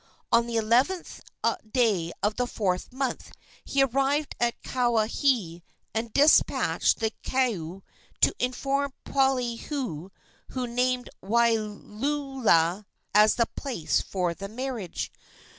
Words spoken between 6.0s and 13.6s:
despatched the koae to inform Poliahu, who named Waiulaula as the